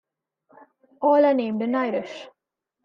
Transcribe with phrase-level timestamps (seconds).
[1.03, 2.27] All are named in Irish.